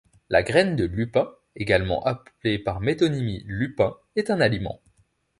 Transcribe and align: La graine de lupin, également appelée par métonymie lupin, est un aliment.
La 0.29 0.41
graine 0.41 0.75
de 0.75 0.83
lupin, 0.85 1.29
également 1.55 2.03
appelée 2.05 2.57
par 2.57 2.79
métonymie 2.81 3.43
lupin, 3.45 3.93
est 4.15 4.31
un 4.31 4.41
aliment. 4.41 4.81